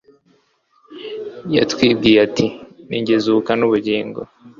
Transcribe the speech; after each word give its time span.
yatwibwiriye 1.55 2.19
ati 2.27 2.45
ni 2.87 2.97
jye 3.05 3.15
zuka 3.23 3.51
n'ubugingo 3.59 4.19